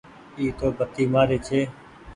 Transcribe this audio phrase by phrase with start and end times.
[0.37, 1.59] اي تو بتي مآري ڇي۔